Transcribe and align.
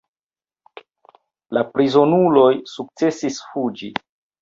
La 1.59 1.63
prizonuloj 1.75 2.49
sukcesis 2.75 3.43
fuĝi. 3.53 3.97